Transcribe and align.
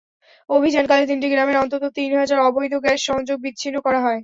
অভিযানকালে 0.49 1.03
তিনটি 1.07 1.27
গ্রামের 1.29 1.57
অন্তত 1.57 1.83
তিন 1.97 2.11
হাজার 2.17 2.39
অবৈধ 2.41 2.73
গ্যাস-সংযোগ 2.85 3.37
বিচ্ছিন্ন 3.41 3.77
করা 3.79 3.99
হয়। 4.01 4.19